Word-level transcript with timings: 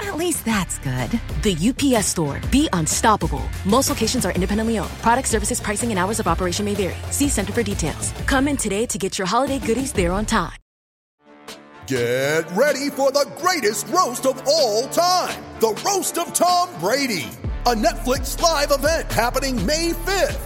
At 0.00 0.16
least 0.16 0.44
that's 0.44 0.78
good. 0.78 1.10
The 1.42 1.56
UPS 1.70 2.06
store. 2.06 2.40
Be 2.50 2.68
unstoppable. 2.72 3.42
Most 3.64 3.88
locations 3.88 4.24
are 4.24 4.32
independently 4.32 4.78
owned. 4.78 4.90
Product 5.02 5.28
services, 5.28 5.60
pricing, 5.60 5.90
and 5.90 5.98
hours 5.98 6.20
of 6.20 6.26
operation 6.26 6.64
may 6.64 6.74
vary. 6.74 6.96
See 7.10 7.28
Center 7.28 7.52
for 7.52 7.62
details. 7.62 8.12
Come 8.26 8.48
in 8.48 8.56
today 8.56 8.86
to 8.86 8.98
get 8.98 9.18
your 9.18 9.26
holiday 9.26 9.58
goodies 9.58 9.92
there 9.92 10.12
on 10.12 10.26
time. 10.26 10.52
Get 11.86 12.50
ready 12.50 12.90
for 12.90 13.12
the 13.12 13.30
greatest 13.38 13.86
roast 13.88 14.26
of 14.26 14.42
all 14.48 14.88
time 14.88 15.44
the 15.60 15.72
Roast 15.86 16.18
of 16.18 16.34
Tom 16.34 16.68
Brady, 16.80 17.30
a 17.64 17.74
Netflix 17.74 18.40
live 18.40 18.70
event 18.72 19.10
happening 19.10 19.64
May 19.64 19.92
5th. 19.92 20.45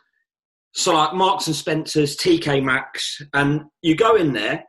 so, 0.73 0.93
like 0.93 1.13
Marks 1.13 1.47
and 1.47 1.55
Spencers, 1.55 2.15
TK 2.17 2.63
Maxx, 2.63 3.21
and 3.33 3.61
you 3.81 3.95
go 3.95 4.15
in 4.15 4.33
there, 4.33 4.63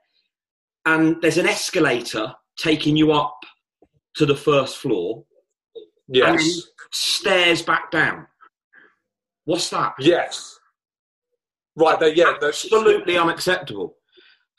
and 0.85 1.17
there's 1.23 1.39
an 1.39 1.47
escalator 1.47 2.33
taking 2.59 2.97
you 2.97 3.13
up 3.13 3.39
to 4.17 4.27
the 4.27 4.35
first 4.37 4.79
floor, 4.79 5.25
and 5.77 5.85
Yes. 6.41 6.61
stairs 6.93 7.63
back 7.63 7.91
down. 7.91 8.27
What's 9.45 9.71
that? 9.71 9.95
Yes. 9.99 10.59
Right. 11.77 11.99
There. 11.99 12.13
Yeah. 12.13 12.35
Absolutely 12.43 13.17
unacceptable. 13.17 13.97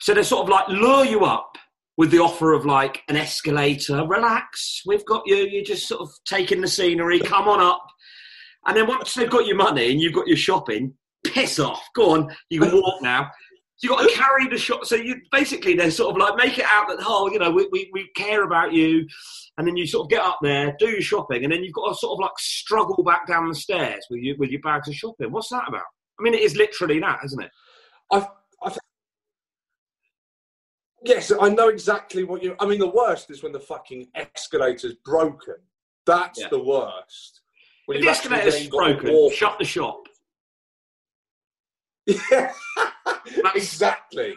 So 0.00 0.14
they 0.14 0.22
sort 0.22 0.42
of 0.44 0.48
like 0.48 0.68
lure 0.68 1.04
you 1.04 1.24
up 1.24 1.56
with 1.96 2.10
the 2.10 2.18
offer 2.18 2.52
of 2.52 2.66
like 2.66 3.02
an 3.08 3.16
escalator. 3.16 4.04
Relax, 4.06 4.82
we've 4.84 5.04
got 5.06 5.22
you. 5.26 5.36
You're 5.36 5.62
just 5.64 5.86
sort 5.86 6.00
of 6.00 6.10
taking 6.26 6.60
the 6.60 6.66
scenery. 6.68 7.20
Come 7.20 7.48
on 7.48 7.60
up. 7.60 7.86
And 8.66 8.76
then 8.76 8.86
once 8.88 9.14
they've 9.14 9.30
got 9.30 9.46
your 9.46 9.56
money 9.56 9.90
and 9.92 10.00
you've 10.00 10.12
got 10.14 10.26
your 10.26 10.36
shopping, 10.36 10.94
piss 11.34 11.58
off. 11.58 11.82
Go 11.94 12.12
on, 12.12 12.34
you 12.48 12.60
can 12.60 12.72
walk 12.72 13.02
now. 13.02 13.30
So 13.76 13.88
you've 13.88 13.98
got 13.98 14.08
to 14.08 14.14
carry 14.14 14.48
the 14.48 14.56
shot. 14.56 14.86
So 14.86 14.94
you 14.94 15.16
basically 15.32 15.74
they're 15.74 15.90
sort 15.90 16.14
of 16.14 16.20
like 16.20 16.36
make 16.36 16.58
it 16.58 16.64
out 16.64 16.88
that 16.88 16.98
oh, 17.00 17.28
you 17.30 17.38
know, 17.40 17.50
we, 17.50 17.68
we, 17.72 17.90
we 17.92 18.08
care 18.16 18.44
about 18.44 18.72
you. 18.72 19.06
And 19.58 19.66
then 19.66 19.76
you 19.76 19.86
sort 19.86 20.06
of 20.06 20.10
get 20.10 20.22
up 20.22 20.38
there, 20.42 20.74
do 20.78 20.88
your 20.88 21.00
shopping, 21.00 21.44
and 21.44 21.52
then 21.52 21.62
you've 21.62 21.74
got 21.74 21.88
to 21.88 21.94
sort 21.94 22.12
of 22.18 22.22
like 22.22 22.38
struggle 22.38 23.02
back 23.04 23.26
down 23.26 23.48
the 23.48 23.54
stairs 23.54 24.04
with 24.10 24.20
your 24.20 24.36
with 24.36 24.50
your 24.50 24.60
bags 24.62 24.88
of 24.88 24.94
shopping. 24.94 25.30
What's 25.30 25.48
that 25.50 25.68
about? 25.68 25.82
I 26.18 26.22
mean, 26.22 26.34
it 26.34 26.40
is 26.40 26.56
literally 26.56 27.00
that, 27.00 27.20
isn't 27.24 27.42
it? 27.42 27.50
I, 28.12 28.26
I, 28.62 28.76
yes, 31.04 31.32
I 31.40 31.48
know 31.48 31.68
exactly 31.68 32.24
what 32.24 32.42
you. 32.42 32.56
I 32.60 32.66
mean, 32.66 32.78
the 32.78 32.88
worst 32.90 33.30
is 33.30 33.42
when 33.42 33.52
the 33.52 33.60
fucking 33.60 34.08
escalator's 34.16 34.94
broken. 35.04 35.56
That's 36.06 36.40
Yeah. 36.40 36.48
the 36.50 36.62
worst. 36.62 37.42
When 37.86 38.00
the 38.00 38.06
escalator's 38.08 38.68
broken, 38.68 39.30
shut 39.32 39.58
the 39.58 39.64
shop. 39.64 40.03
Yeah, 42.06 42.52
exactly. 43.54 44.34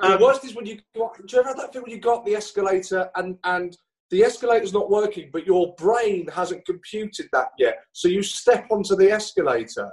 Um, 0.00 0.12
the 0.12 0.24
worst 0.24 0.44
is 0.44 0.54
when 0.54 0.66
you 0.66 0.78
got. 0.96 1.16
Do 1.16 1.24
you 1.36 1.38
ever 1.40 1.48
have 1.48 1.56
that 1.58 1.72
thing 1.72 1.82
when 1.82 1.90
you 1.90 1.98
got 1.98 2.24
the 2.24 2.34
escalator 2.34 3.10
and 3.16 3.38
and 3.44 3.76
the 4.10 4.20
escalator's 4.22 4.72
not 4.72 4.90
working, 4.90 5.30
but 5.32 5.46
your 5.46 5.74
brain 5.76 6.28
hasn't 6.28 6.64
computed 6.66 7.28
that 7.32 7.48
yet, 7.58 7.78
so 7.92 8.08
you 8.08 8.22
step 8.22 8.66
onto 8.70 8.96
the 8.96 9.10
escalator 9.10 9.88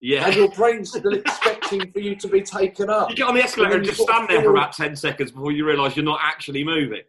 Yeah. 0.00 0.26
and 0.26 0.36
your 0.36 0.48
brain's 0.50 0.90
still 0.90 1.12
expecting 1.12 1.90
for 1.90 1.98
you 1.98 2.14
to 2.16 2.28
be 2.28 2.42
taken 2.42 2.88
up. 2.90 3.10
You 3.10 3.16
get 3.16 3.26
on 3.28 3.34
the 3.34 3.42
escalator 3.42 3.76
and 3.76 3.84
you 3.84 3.90
just 3.90 4.02
stand 4.02 4.28
there 4.28 4.42
for 4.42 4.50
about 4.50 4.72
10 4.72 4.94
seconds 4.94 5.32
before 5.32 5.50
you 5.50 5.66
realise 5.66 5.96
you're 5.96 6.04
not 6.04 6.20
actually 6.22 6.62
moving. 6.62 7.02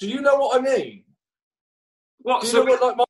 Do 0.00 0.08
you 0.08 0.20
know 0.20 0.36
what 0.36 0.58
I 0.60 0.62
mean? 0.76 1.04
What? 2.18 2.42
Do 2.42 2.46
you 2.46 2.52
So, 2.52 2.62
know 2.64 2.72
what, 2.72 2.82
like, 2.82 2.96
my, 2.98 3.04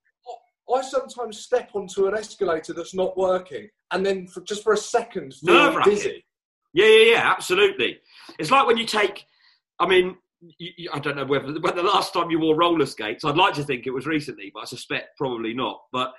I 0.74 0.82
sometimes 0.82 1.38
step 1.38 1.70
onto 1.74 2.06
an 2.06 2.14
escalator 2.14 2.72
that's 2.72 2.94
not 2.94 3.16
working, 3.16 3.68
and 3.90 4.04
then 4.04 4.26
for, 4.26 4.40
just 4.42 4.62
for 4.62 4.72
a 4.72 4.76
second 4.76 5.34
feel 5.34 5.80
dizzy. 5.82 6.24
yeah, 6.72 6.86
yeah, 6.86 7.12
yeah, 7.12 7.30
absolutely. 7.30 8.00
It's 8.38 8.50
like 8.50 8.66
when 8.66 8.76
you 8.76 8.86
take, 8.86 9.26
I 9.78 9.86
mean, 9.86 10.16
you, 10.58 10.70
you, 10.76 10.90
I 10.92 10.98
don't 10.98 11.16
know 11.16 11.24
whether 11.24 11.52
when 11.60 11.76
the 11.76 11.82
last 11.82 12.14
time 12.14 12.30
you 12.30 12.40
wore 12.40 12.56
roller 12.56 12.86
skates. 12.86 13.24
I'd 13.24 13.36
like 13.36 13.54
to 13.54 13.64
think 13.64 13.86
it 13.86 13.90
was 13.90 14.06
recently, 14.06 14.50
but 14.54 14.60
I 14.60 14.64
suspect 14.64 15.16
probably 15.18 15.54
not. 15.54 15.80
But 15.92 16.12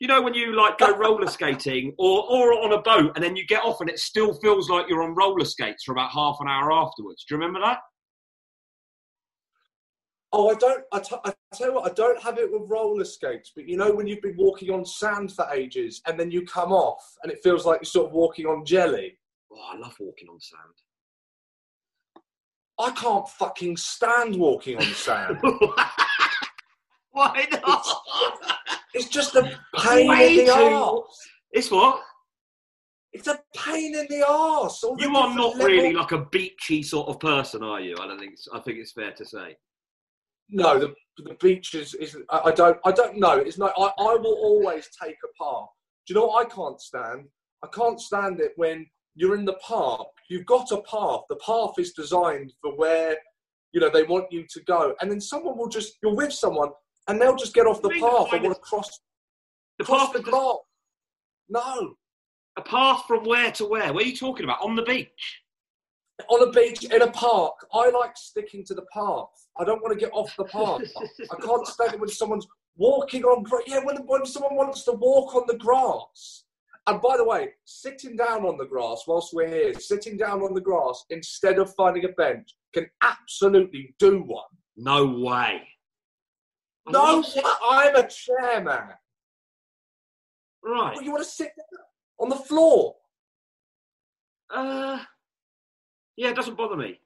you 0.00 0.08
know 0.08 0.20
when 0.20 0.34
you 0.34 0.56
like 0.56 0.78
go 0.78 0.96
roller 0.96 1.26
skating 1.26 1.94
or 1.98 2.24
or 2.30 2.52
on 2.64 2.72
a 2.72 2.82
boat 2.82 3.12
and 3.14 3.24
then 3.24 3.36
you 3.36 3.46
get 3.46 3.62
off 3.62 3.80
and 3.80 3.88
it 3.88 3.98
still 3.98 4.34
feels 4.40 4.68
like 4.68 4.86
you're 4.88 5.02
on 5.02 5.14
roller 5.14 5.44
skates 5.44 5.84
for 5.84 5.92
about 5.92 6.10
half 6.10 6.36
an 6.40 6.48
hour 6.48 6.72
afterwards. 6.72 7.24
Do 7.24 7.34
you 7.34 7.40
remember 7.40 7.60
that? 7.60 7.78
Oh, 10.36 10.50
I 10.50 10.54
don't. 10.54 10.82
I, 10.90 10.98
t- 10.98 11.14
I 11.24 11.32
tell 11.54 11.68
you 11.68 11.74
what, 11.74 11.88
I 11.88 11.94
don't 11.94 12.20
have 12.20 12.38
it 12.38 12.50
with 12.50 12.68
roller 12.68 13.04
skates, 13.04 13.52
but 13.54 13.68
you 13.68 13.76
know 13.76 13.94
when 13.94 14.08
you've 14.08 14.20
been 14.20 14.36
walking 14.36 14.68
on 14.72 14.84
sand 14.84 15.30
for 15.30 15.46
ages, 15.52 16.02
and 16.08 16.18
then 16.18 16.32
you 16.32 16.44
come 16.44 16.72
off, 16.72 17.14
and 17.22 17.30
it 17.30 17.38
feels 17.40 17.64
like 17.64 17.82
you're 17.82 17.86
sort 17.86 18.08
of 18.08 18.12
walking 18.14 18.44
on 18.46 18.64
jelly. 18.64 19.16
Oh, 19.52 19.70
I 19.72 19.78
love 19.78 19.94
walking 20.00 20.28
on 20.28 20.40
sand. 20.40 20.60
I 22.80 22.90
can't 23.00 23.28
fucking 23.28 23.76
stand 23.76 24.34
walking 24.34 24.76
on 24.76 24.82
sand. 24.82 25.38
Why 27.12 27.46
not? 27.52 27.86
it's 28.92 29.08
just 29.08 29.36
a 29.36 29.56
pain 29.78 30.08
Way 30.08 30.40
in 30.40 30.46
the 30.46 30.52
arse. 30.52 31.28
It's 31.52 31.70
what? 31.70 32.02
It's 33.12 33.28
a 33.28 33.38
pain 33.56 33.94
in 33.94 34.08
the 34.10 34.26
arse. 34.28 34.82
You 34.98 35.14
are 35.16 35.32
not 35.32 35.54
level- 35.54 35.66
really 35.66 35.92
like 35.92 36.10
a 36.10 36.24
beachy 36.32 36.82
sort 36.82 37.08
of 37.08 37.20
person, 37.20 37.62
are 37.62 37.78
you? 37.80 37.94
I 38.00 38.08
don't 38.08 38.18
think. 38.18 38.34
I 38.52 38.58
think 38.58 38.78
it's 38.78 38.90
fair 38.90 39.12
to 39.12 39.24
say. 39.24 39.56
No, 40.50 40.78
the 40.78 40.94
the 41.18 41.34
beach 41.40 41.74
is, 41.74 41.94
is 41.94 42.16
I, 42.30 42.40
I 42.46 42.52
don't 42.52 42.78
I 42.84 42.92
don't 42.92 43.18
know. 43.18 43.38
It's 43.38 43.58
not. 43.58 43.72
I, 43.76 43.90
I 43.98 44.16
will 44.16 44.38
always 44.42 44.88
take 45.00 45.16
a 45.24 45.42
path. 45.42 45.68
Do 46.06 46.14
you 46.14 46.20
know 46.20 46.26
what 46.26 46.46
I 46.46 46.48
can't 46.48 46.80
stand? 46.80 47.26
I 47.62 47.68
can't 47.68 48.00
stand 48.00 48.40
it 48.40 48.52
when 48.56 48.86
you're 49.14 49.36
in 49.36 49.44
the 49.44 49.54
park. 49.54 50.08
You've 50.28 50.46
got 50.46 50.70
a 50.72 50.82
path. 50.82 51.20
The 51.28 51.36
path 51.36 51.74
is 51.78 51.92
designed 51.92 52.52
for 52.60 52.76
where 52.76 53.16
you 53.72 53.80
know 53.80 53.90
they 53.90 54.02
want 54.02 54.30
you 54.30 54.44
to 54.50 54.60
go, 54.64 54.94
and 55.00 55.10
then 55.10 55.20
someone 55.20 55.56
will 55.56 55.68
just 55.68 55.98
you're 56.02 56.14
with 56.14 56.32
someone 56.32 56.70
and 57.08 57.20
they'll 57.20 57.36
just 57.36 57.54
get 57.54 57.66
off 57.66 57.82
the 57.82 57.90
path 57.90 58.32
and 58.32 58.42
want 58.42 58.54
to 58.54 58.60
cross 58.60 59.00
The 59.78 59.84
cross 59.84 60.12
path, 60.12 60.24
the 60.24 60.30
park. 60.30 60.60
No, 61.48 61.94
a 62.56 62.62
path 62.62 63.04
from 63.06 63.24
where 63.24 63.50
to 63.52 63.66
where? 63.66 63.92
What 63.92 64.04
are 64.04 64.06
you 64.06 64.16
talking 64.16 64.44
about? 64.44 64.62
On 64.62 64.74
the 64.76 64.82
beach? 64.82 65.42
On 66.28 66.48
a 66.48 66.52
beach 66.52 66.84
in 66.84 67.02
a 67.02 67.10
park. 67.10 67.54
I 67.72 67.90
like 67.90 68.16
sticking 68.16 68.64
to 68.66 68.74
the 68.74 68.86
path. 68.92 69.28
I 69.58 69.64
don't 69.64 69.82
want 69.82 69.98
to 69.98 70.04
get 70.04 70.12
off 70.12 70.34
the 70.36 70.44
path. 70.44 70.82
I 71.32 71.40
can't 71.40 71.66
stand 71.66 71.94
it 71.94 72.00
when 72.00 72.08
someone's 72.08 72.46
walking 72.76 73.24
on. 73.24 73.44
Yeah, 73.66 73.80
when, 73.84 73.96
when 74.06 74.24
someone 74.26 74.56
wants 74.56 74.84
to 74.84 74.92
walk 74.92 75.34
on 75.34 75.44
the 75.46 75.56
grass. 75.56 76.44
And 76.86 77.00
by 77.00 77.16
the 77.16 77.24
way, 77.24 77.48
sitting 77.64 78.14
down 78.14 78.44
on 78.44 78.58
the 78.58 78.66
grass 78.66 79.04
whilst 79.06 79.32
we're 79.32 79.48
here, 79.48 79.74
sitting 79.74 80.16
down 80.16 80.42
on 80.42 80.52
the 80.54 80.60
grass 80.60 81.04
instead 81.10 81.58
of 81.58 81.74
finding 81.74 82.04
a 82.04 82.08
bench 82.08 82.54
can 82.74 82.86
absolutely 83.02 83.94
do 83.98 84.22
one. 84.22 84.44
No 84.76 85.06
way. 85.06 85.66
I 86.86 86.90
No, 86.90 87.22
sit- 87.22 87.44
I'm 87.70 87.96
a 87.96 88.06
chairman. 88.06 88.90
Right. 90.62 90.94
Well, 90.94 91.02
you 91.02 91.10
want 91.12 91.24
to 91.24 91.30
sit 91.30 91.52
on 92.18 92.28
the 92.28 92.36
floor? 92.36 92.96
Uh, 94.50 94.98
yeah, 96.16 96.30
it 96.30 96.36
doesn't 96.36 96.56
bother 96.56 96.76
me. 96.76 97.00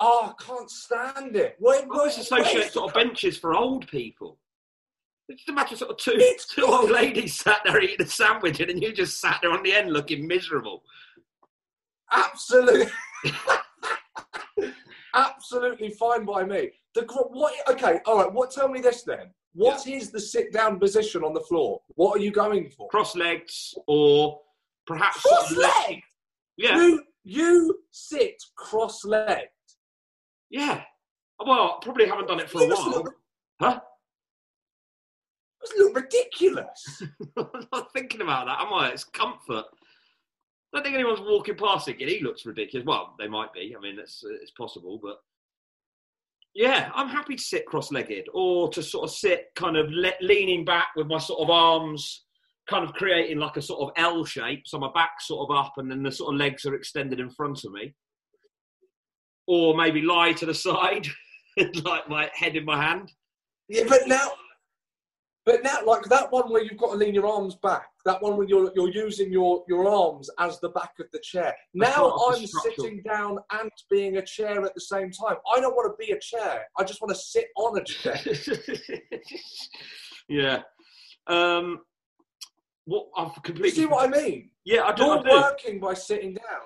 Oh, 0.00 0.34
I 0.38 0.42
can't 0.42 0.70
stand 0.70 1.36
it. 1.36 1.56
Where, 1.58 1.82
I 1.82 1.86
always 1.86 2.18
associate 2.18 2.72
sort 2.72 2.90
of 2.90 2.94
benches 2.94 3.38
for 3.38 3.54
old 3.54 3.86
people. 3.88 4.38
It's 5.28 5.44
just 5.44 5.72
of 5.72 5.78
sort 5.78 5.90
of 5.92 5.96
two, 5.96 6.12
It's 6.16 6.46
two 6.46 6.66
old 6.66 6.90
ladies 6.90 7.36
sat 7.36 7.60
there 7.64 7.80
eating 7.80 8.04
a 8.04 8.08
sandwich 8.08 8.60
and 8.60 8.68
then 8.68 8.82
you 8.82 8.92
just 8.92 9.20
sat 9.20 9.38
there 9.40 9.52
on 9.52 9.62
the 9.62 9.72
end 9.72 9.92
looking 9.92 10.26
miserable. 10.26 10.82
Absolutely. 12.12 12.92
Absolutely 15.14 15.90
fine 15.90 16.24
by 16.24 16.44
me. 16.44 16.70
The 16.94 17.02
what? 17.30 17.54
Okay, 17.70 18.00
all 18.04 18.18
right. 18.18 18.32
What? 18.32 18.50
Tell 18.50 18.68
me 18.68 18.80
this 18.80 19.02
then. 19.02 19.30
What 19.54 19.86
is 19.86 20.10
the 20.10 20.20
sit-down 20.20 20.80
position 20.80 21.22
on 21.22 21.32
the 21.32 21.40
floor? 21.40 21.80
What 21.94 22.18
are 22.18 22.22
you 22.22 22.32
going 22.32 22.70
for? 22.70 22.88
Cross 22.88 23.14
legs 23.14 23.72
or 23.86 24.40
perhaps. 24.86 25.22
sort 25.22 25.44
of 25.44 25.50
le- 25.52 25.62
Cross-legged. 25.62 26.02
Yeah, 26.56 26.76
You 26.76 27.02
you 27.24 27.78
sit 27.90 28.42
cross-legged. 28.56 29.48
yeah. 30.50 30.82
Well, 31.44 31.78
probably 31.82 32.06
haven't 32.06 32.28
done 32.28 32.38
it 32.40 32.48
for 32.48 32.58
a 32.58 32.62
You 32.62 32.68
must 32.68 32.82
while. 32.82 32.90
look- 33.02 33.14
Huh? 33.60 33.80
It 35.62 35.78
look 35.78 35.96
ridiculous. 35.96 37.02
I'm 37.36 37.66
not 37.72 37.92
thinking 37.92 38.20
about 38.20 38.46
that, 38.46 38.60
am 38.60 38.72
I? 38.72 38.90
It's 38.90 39.04
comfort. 39.04 39.64
I 40.72 40.76
don't 40.78 40.82
think 40.84 40.94
anyone's 40.94 41.20
walking 41.20 41.56
past 41.56 41.86
thinking 41.86 42.08
he 42.08 42.20
looks 42.20 42.44
ridiculous. 42.46 42.84
Well, 42.86 43.14
they 43.18 43.28
might 43.28 43.52
be. 43.52 43.74
I 43.76 43.80
mean, 43.80 43.98
it's 43.98 44.22
it's 44.42 44.50
possible, 44.52 44.98
but 45.02 45.18
yeah, 46.54 46.90
I'm 46.94 47.08
happy 47.08 47.36
to 47.36 47.42
sit 47.42 47.64
cross-legged 47.66 48.26
or 48.34 48.68
to 48.70 48.82
sort 48.82 49.04
of 49.04 49.10
sit 49.10 49.46
kind 49.56 49.76
of 49.76 49.90
le- 49.90 50.12
leaning 50.20 50.64
back 50.64 50.88
with 50.96 51.06
my 51.06 51.18
sort 51.18 51.40
of 51.40 51.50
arms 51.50 52.23
kind 52.68 52.84
of 52.84 52.94
creating 52.94 53.38
like 53.38 53.56
a 53.56 53.62
sort 53.62 53.80
of 53.80 53.90
L 53.96 54.24
shape, 54.24 54.62
so 54.66 54.78
my 54.78 54.90
back's 54.94 55.28
sort 55.28 55.48
of 55.48 55.56
up 55.56 55.74
and 55.76 55.90
then 55.90 56.02
the 56.02 56.12
sort 56.12 56.34
of 56.34 56.40
legs 56.40 56.64
are 56.64 56.74
extended 56.74 57.20
in 57.20 57.30
front 57.30 57.64
of 57.64 57.72
me, 57.72 57.94
or 59.46 59.76
maybe 59.76 60.02
lie 60.02 60.32
to 60.32 60.46
the 60.46 60.54
side, 60.54 61.06
like 61.84 62.08
my 62.08 62.30
head 62.34 62.56
in 62.56 62.64
my 62.64 62.82
hand. 62.82 63.12
Yeah, 63.68 63.84
but 63.88 64.06
now, 64.06 64.32
but 65.46 65.62
now, 65.62 65.78
like 65.84 66.04
that 66.04 66.32
one 66.32 66.50
where 66.50 66.62
you've 66.62 66.78
got 66.78 66.92
to 66.92 66.96
lean 66.96 67.14
your 67.14 67.26
arms 67.26 67.56
back, 67.62 67.88
that 68.06 68.20
one 68.22 68.36
where 68.36 68.46
you're 68.46 68.72
you're 68.74 68.90
using 68.90 69.30
your 69.30 69.62
your 69.68 69.88
arms 69.88 70.30
as 70.38 70.58
the 70.60 70.70
back 70.70 70.92
of 71.00 71.06
the 71.12 71.20
chair. 71.20 71.54
Now 71.74 72.10
part 72.10 72.36
of 72.36 72.40
the 72.40 72.48
I'm 72.64 72.72
sitting 72.72 73.02
down 73.02 73.38
and 73.52 73.70
being 73.90 74.16
a 74.16 74.24
chair 74.24 74.64
at 74.64 74.74
the 74.74 74.80
same 74.80 75.10
time. 75.10 75.36
I 75.54 75.60
don't 75.60 75.74
want 75.74 75.92
to 75.92 76.06
be 76.06 76.12
a 76.12 76.18
chair. 76.18 76.62
I 76.78 76.84
just 76.84 77.02
want 77.02 77.14
to 77.14 77.20
sit 77.20 77.46
on 77.56 77.78
a 77.78 77.84
chair. 77.84 78.18
yeah. 80.28 80.62
Um, 81.26 81.80
what 82.86 83.06
I've 83.16 83.30
you 83.58 83.70
see 83.70 83.86
what 83.86 84.08
I 84.08 84.10
mean? 84.22 84.50
Yeah, 84.64 84.82
I 84.84 84.92
do. 84.94 85.04
You're 85.04 85.18
I 85.18 85.22
do. 85.22 85.30
working 85.30 85.80
by 85.80 85.94
sitting 85.94 86.34
down. 86.34 86.62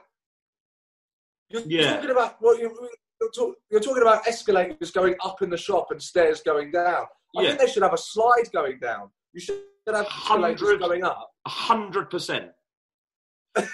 You're 1.51 1.63
Yeah. 1.67 1.95
talking 1.97 2.11
about 2.11 2.41
well, 2.43 2.59
you're, 2.59 2.73
you're, 3.21 3.31
talk, 3.31 3.57
you're 3.71 3.81
talking 3.81 4.03
about 4.03 4.27
escalators 4.27 4.91
going 4.91 5.15
up 5.25 5.43
in 5.43 5.51
the 5.51 5.57
shop 5.57 5.89
and 5.91 6.03
stairs 6.03 6.43
going 6.43 6.71
down. 6.71 7.07
I 7.37 7.43
Yeah. 7.43 7.49
think 7.51 7.61
they 7.61 7.67
should 7.69 7.83
have 7.83 7.93
a 7.95 7.99
slide 7.99 8.51
going 8.53 8.79
down. 8.81 9.11
You 9.33 9.41
should 9.41 9.61
have 9.87 10.07
escalators 10.07 10.79
going 10.79 11.05
up. 11.05 11.31
A 11.47 11.51
hundred 11.51 12.11
percent. 12.11 12.51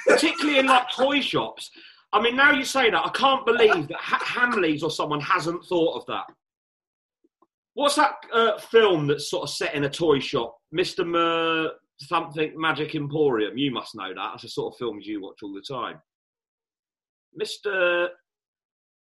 Particularly 0.06 0.58
in 0.61 0.67
like 0.67 0.91
toy 0.91 1.20
shops. 1.20 1.70
I 2.12 2.20
mean, 2.23 2.37
now 2.37 2.52
you 2.52 2.64
say 2.64 2.91
that, 2.91 3.05
I 3.05 3.11
can't 3.11 3.44
believe 3.44 3.88
that 3.88 3.99
ha- 3.99 4.23
Hamleys 4.25 4.82
or 4.85 4.91
someone 4.91 5.20
hasn't 5.20 5.64
thought 5.64 5.96
of 5.96 6.06
that. 6.06 6.25
What's 7.75 7.96
that 7.96 8.14
uh, 8.32 8.56
film 8.58 9.08
that's 9.08 9.29
sort 9.29 9.43
of 9.43 9.50
set 9.50 9.75
in 9.75 9.82
a 9.82 9.91
toy 9.91 10.20
shop? 10.20 10.56
Mr. 10.73 11.05
Mer- 11.05 11.73
something 11.99 12.52
Magic 12.56 12.94
Emporium. 12.94 13.56
You 13.56 13.73
must 13.73 13.94
know 13.94 14.08
that. 14.08 14.31
That's 14.32 14.43
the 14.43 14.49
sort 14.49 14.75
of 14.75 14.79
films 14.79 15.06
you 15.06 15.23
watch 15.23 15.38
all 15.43 15.55
the 15.55 15.62
time. 15.62 16.00
Mr. 17.41 18.08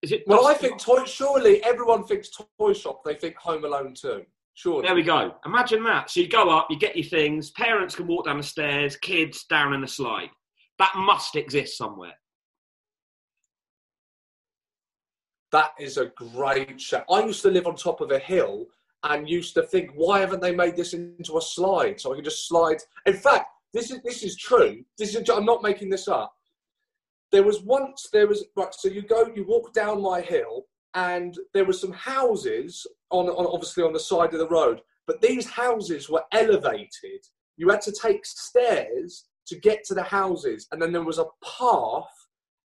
Is 0.02 0.12
it? 0.12 0.24
Well, 0.26 0.46
I 0.46 0.54
think 0.54 0.80
toy. 0.80 1.04
Surely 1.04 1.62
everyone 1.64 2.04
thinks 2.04 2.30
toy 2.58 2.72
shop. 2.72 3.02
They 3.04 3.14
think 3.14 3.36
Home 3.36 3.64
Alone 3.64 3.94
too. 3.94 4.24
Sure. 4.58 4.82
There 4.82 4.94
we 4.94 5.04
go. 5.04 5.36
Imagine 5.46 5.84
that. 5.84 6.10
So 6.10 6.18
you 6.18 6.28
go 6.28 6.50
up, 6.50 6.66
you 6.68 6.76
get 6.76 6.96
your 6.96 7.04
things, 7.04 7.52
parents 7.52 7.94
can 7.94 8.08
walk 8.08 8.26
down 8.26 8.38
the 8.38 8.42
stairs, 8.42 8.96
kids 8.96 9.44
down 9.44 9.72
in 9.72 9.80
the 9.80 9.86
slide. 9.86 10.30
That 10.80 10.92
must 10.96 11.36
exist 11.36 11.78
somewhere. 11.78 12.14
That 15.52 15.70
is 15.78 15.96
a 15.96 16.06
great 16.06 16.80
show. 16.80 17.04
I 17.08 17.24
used 17.24 17.42
to 17.42 17.50
live 17.50 17.68
on 17.68 17.76
top 17.76 18.00
of 18.00 18.10
a 18.10 18.18
hill 18.18 18.66
and 19.04 19.28
used 19.28 19.54
to 19.54 19.62
think, 19.62 19.90
why 19.94 20.20
haven't 20.20 20.42
they 20.42 20.54
made 20.54 20.76
this 20.76 20.92
into 20.94 21.38
a 21.38 21.42
slide 21.42 22.00
so 22.00 22.12
I 22.12 22.16
can 22.16 22.24
just 22.24 22.48
slide? 22.48 22.78
In 23.06 23.14
fact, 23.14 23.46
this 23.72 23.90
is 23.90 24.00
this 24.02 24.22
is 24.22 24.36
true. 24.36 24.82
This 24.98 25.14
is 25.14 25.28
I'm 25.28 25.44
not 25.44 25.62
making 25.62 25.90
this 25.90 26.08
up. 26.08 26.34
There 27.30 27.42
was 27.42 27.60
once 27.62 28.08
there 28.12 28.26
was 28.26 28.44
right. 28.56 28.74
So 28.74 28.88
you 28.88 29.02
go, 29.02 29.30
you 29.34 29.44
walk 29.44 29.72
down 29.72 30.02
my 30.02 30.20
hill, 30.20 30.64
and 30.94 31.38
there 31.54 31.64
were 31.64 31.72
some 31.72 31.92
houses 31.92 32.86
on, 33.10 33.28
on 33.28 33.46
obviously 33.46 33.84
on 33.84 33.92
the 33.92 34.00
side 34.00 34.32
of 34.32 34.40
the 34.40 34.48
road. 34.48 34.80
But 35.06 35.20
these 35.20 35.48
houses 35.48 36.08
were 36.08 36.24
elevated. 36.32 37.24
You 37.56 37.68
had 37.68 37.82
to 37.82 37.92
take 37.92 38.24
stairs 38.24 39.26
to 39.46 39.58
get 39.58 39.84
to 39.84 39.94
the 39.94 40.02
houses, 40.02 40.66
and 40.72 40.80
then 40.80 40.92
there 40.92 41.04
was 41.04 41.18
a 41.18 41.26
path 41.44 42.04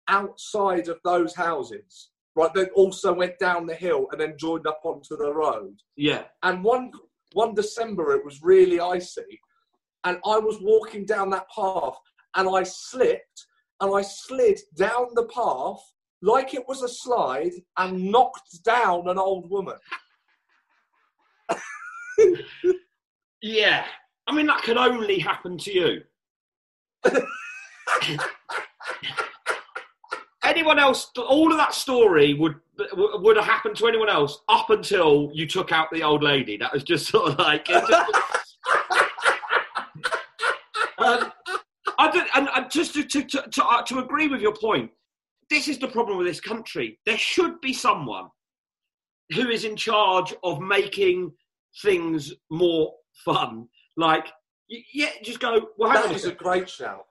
outside 0.08 0.88
of 0.88 0.98
those 1.04 1.34
houses 1.34 2.10
right, 2.34 2.52
that 2.54 2.70
also 2.72 3.12
went 3.12 3.38
down 3.38 3.66
the 3.66 3.74
hill 3.74 4.06
and 4.10 4.20
then 4.20 4.36
joined 4.38 4.66
up 4.66 4.80
onto 4.84 5.16
the 5.16 5.32
road. 5.32 5.76
Yeah. 5.96 6.24
And 6.42 6.64
one 6.64 6.92
one 7.32 7.54
December 7.54 8.14
it 8.14 8.24
was 8.24 8.42
really 8.42 8.78
icy, 8.80 9.40
and 10.04 10.18
I 10.26 10.38
was 10.38 10.58
walking 10.60 11.06
down 11.06 11.30
that 11.30 11.46
path 11.54 11.96
and 12.34 12.48
I 12.48 12.62
slipped 12.62 13.46
and 13.80 13.94
I 13.94 14.02
slid 14.02 14.60
down 14.76 15.08
the 15.14 15.26
path 15.26 15.80
like 16.20 16.54
it 16.54 16.66
was 16.68 16.82
a 16.82 16.88
slide 16.88 17.52
and 17.78 18.10
knocked 18.10 18.62
down 18.64 19.08
an 19.08 19.18
old 19.18 19.50
woman. 19.50 19.76
Yeah. 23.42 23.84
I 24.28 24.34
mean, 24.34 24.46
that 24.46 24.62
could 24.62 24.76
only 24.76 25.18
happen 25.18 25.58
to 25.58 25.72
you. 25.72 26.02
anyone 30.52 30.78
else, 30.78 31.10
all 31.16 31.50
of 31.50 31.58
that 31.58 31.74
story 31.74 32.34
would 32.34 32.54
would 32.94 33.36
have 33.36 33.44
happened 33.44 33.76
to 33.76 33.86
anyone 33.86 34.08
else 34.08 34.40
up 34.48 34.70
until 34.70 35.30
you 35.34 35.46
took 35.46 35.72
out 35.72 35.88
the 35.92 36.02
old 36.02 36.22
lady. 36.22 36.56
That 36.56 36.72
was 36.72 36.82
just 36.82 37.06
sort 37.06 37.32
of 37.32 37.38
like. 37.38 37.68
um, 40.98 41.32
I 41.98 42.10
don't, 42.10 42.28
and, 42.34 42.48
and 42.54 42.70
just 42.70 42.94
to, 42.94 43.04
to, 43.04 43.22
to, 43.22 43.42
to, 43.50 43.64
uh, 43.64 43.82
to 43.82 43.98
agree 43.98 44.28
with 44.28 44.40
your 44.40 44.54
point, 44.54 44.90
this 45.50 45.68
is 45.68 45.78
the 45.78 45.88
problem 45.88 46.18
with 46.18 46.26
this 46.26 46.40
country. 46.40 46.98
There 47.06 47.18
should 47.18 47.60
be 47.60 47.72
someone 47.72 48.28
who 49.34 49.48
is 49.50 49.64
in 49.64 49.76
charge 49.76 50.34
of 50.42 50.60
making 50.60 51.32
things 51.82 52.32
more 52.50 52.92
fun. 53.24 53.68
Like, 53.96 54.26
yeah, 54.68 55.10
just 55.22 55.40
go. 55.40 55.68
Well, 55.78 55.92
That 55.92 56.24
a 56.24 56.28
a 56.30 56.32
great 56.32 56.68
shout. 56.68 57.04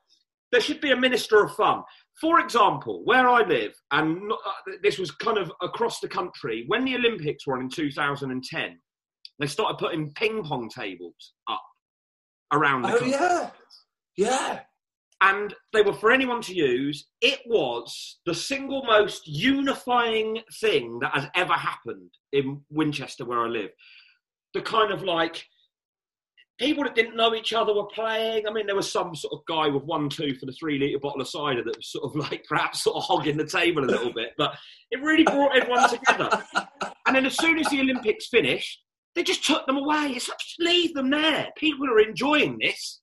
there 0.52 0.62
should 0.62 0.82
be 0.82 0.92
a 0.92 0.98
minister 0.98 1.44
of 1.44 1.56
fun. 1.56 1.84
For 2.22 2.40
example, 2.40 3.02
where 3.04 3.28
I 3.28 3.42
live, 3.42 3.74
and 3.92 4.28
not, 4.28 4.40
uh, 4.46 4.74
this 4.84 5.00
was 5.00 5.10
kind 5.10 5.40
of 5.40 5.52
across 5.62 6.00
the 6.00 6.08
country, 6.08 6.66
when 6.68 6.86
the 6.86 6.96
Olympics 6.96 7.48
were 7.48 7.56
on 7.56 7.64
in 7.64 7.70
2010, 7.70 8.80
they 9.40 9.48
started 9.48 9.80
putting 9.80 10.14
ping 10.14 10.44
pong 10.44 10.70
tables 10.70 11.34
up 11.50 11.64
around 12.54 12.84
the 12.84 12.90
Oh 12.90 13.00
country. 13.00 13.12
yeah, 13.12 13.50
yeah. 14.18 14.60
And 15.24 15.56
they 15.74 15.82
were 15.82 15.94
for 15.94 16.12
anyone 16.12 16.42
to 16.44 16.54
use. 16.54 17.08
It 17.22 17.40
was 17.48 18.20
the 18.26 18.34
single 18.36 18.84
most 18.84 19.28
unifying 19.28 20.42
thing 20.60 21.00
that 21.00 21.14
has 21.14 21.28
ever 21.36 21.54
happened 21.54 22.12
in 22.34 22.62
Winchester, 22.70 23.26
where 23.26 23.40
I 23.40 23.48
live. 23.48 23.70
The 24.54 24.62
kind 24.62 24.92
of 24.92 25.04
like 25.04 25.46
people 26.62 26.84
that 26.84 26.94
didn't 26.94 27.16
know 27.18 27.34
each 27.34 27.54
other 27.54 27.74
were 27.74 27.88
playing. 27.88 28.48
I 28.48 28.54
mean, 28.54 28.68
there 28.68 28.76
was 28.76 28.92
some 28.92 29.16
sort 29.16 29.34
of 29.34 29.40
guy 29.48 29.68
with 29.68 29.84
one 29.84 30.10
two 30.10 30.36
for 30.36 30.46
the 30.46 30.52
three 30.52 30.78
litre 30.78 31.00
bottle 31.00 31.20
of 31.20 31.28
cider 31.28 31.64
that 31.64 31.76
was 31.76 31.92
sort 31.92 32.06
of 32.06 32.16
like 32.32 32.46
perhaps 32.48 32.84
sort 32.84 32.98
of 32.98 33.04
hogging 33.04 33.38
the 33.38 33.46
table 33.46 33.84
a 33.84 33.90
little 33.90 34.14
bit, 34.14 34.32
but 34.38 34.56
it 34.92 35.02
really 35.02 35.24
brought 35.24 35.56
everyone 35.56 35.90
together. 35.90 36.30
And 37.08 37.16
then 37.16 37.26
as 37.26 37.36
soon 37.36 37.58
as 37.58 37.68
the 37.68 37.82
Olympics 37.82 38.28
finished, 38.28 38.80
they 39.16 39.24
just 39.24 39.46
took 39.46 39.66
them 39.66 39.78
away. 39.78 40.14
It's 40.16 40.30
like, 40.30 40.38
just 40.38 40.60
leave 40.60 40.94
them 40.94 41.10
there. 41.10 41.50
People 41.58 41.90
are 41.90 42.00
enjoying 42.00 42.60
this. 42.62 43.02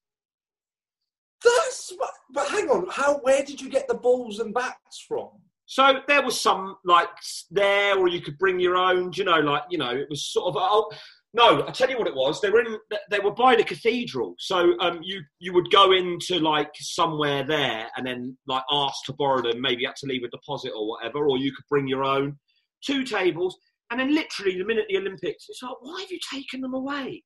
That's 1.44 1.92
but, 1.98 2.10
but 2.32 2.48
hang 2.48 2.68
on. 2.68 2.86
How? 2.90 3.18
Where 3.18 3.44
did 3.44 3.60
you 3.60 3.68
get 3.68 3.88
the 3.88 3.94
balls 3.94 4.38
and 4.38 4.54
bats 4.54 5.04
from? 5.06 5.30
So 5.66 6.00
there 6.08 6.22
was 6.22 6.40
some 6.40 6.76
like 6.84 7.08
there, 7.50 7.98
or 7.98 8.08
you 8.08 8.20
could 8.20 8.38
bring 8.38 8.58
your 8.58 8.76
own. 8.76 9.12
You 9.14 9.24
know, 9.24 9.38
like 9.38 9.64
you 9.68 9.78
know, 9.78 9.90
it 9.90 10.08
was 10.08 10.24
sort 10.32 10.48
of. 10.48 10.56
Oh, 10.56 10.90
no, 11.34 11.66
I 11.66 11.70
tell 11.72 11.90
you 11.90 11.98
what 11.98 12.06
it 12.06 12.14
was. 12.14 12.40
They 12.40 12.48
were 12.48 12.60
in. 12.60 12.78
They 13.10 13.18
were 13.18 13.34
by 13.34 13.54
the 13.54 13.64
cathedral. 13.64 14.34
So 14.38 14.78
um, 14.80 15.00
you 15.02 15.20
you 15.38 15.52
would 15.52 15.70
go 15.70 15.92
into 15.92 16.38
like 16.40 16.70
somewhere 16.76 17.44
there, 17.44 17.88
and 17.96 18.06
then 18.06 18.36
like 18.46 18.62
ask 18.70 19.04
to 19.06 19.12
borrow 19.12 19.42
them. 19.42 19.60
Maybe 19.60 19.82
you 19.82 19.88
had 19.88 19.96
to 19.96 20.06
leave 20.06 20.22
a 20.24 20.28
deposit 20.28 20.72
or 20.74 20.88
whatever, 20.88 21.28
or 21.28 21.36
you 21.36 21.52
could 21.52 21.66
bring 21.68 21.86
your 21.86 22.04
own. 22.04 22.38
Two 22.84 23.04
tables, 23.04 23.58
and 23.90 24.00
then 24.00 24.14
literally 24.14 24.56
the 24.56 24.64
minute 24.64 24.86
the 24.88 24.96
Olympics, 24.96 25.46
it's 25.48 25.62
like, 25.62 25.80
why 25.80 26.00
have 26.00 26.10
you 26.10 26.18
taken 26.32 26.60
them 26.60 26.74
away? 26.74 27.22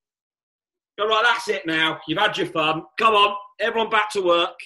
Go 0.98 1.06
right, 1.06 1.24
that's 1.24 1.48
it 1.48 1.66
now. 1.66 2.00
You've 2.08 2.18
had 2.18 2.36
your 2.36 2.46
fun. 2.46 2.82
Come 2.98 3.14
on, 3.14 3.36
everyone 3.60 3.90
back 3.90 4.10
to 4.12 4.22
work. 4.22 4.58